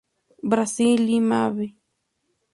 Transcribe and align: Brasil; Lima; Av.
Brasil; 0.53 0.97
Lima; 1.09 1.45
Av. 1.49 1.57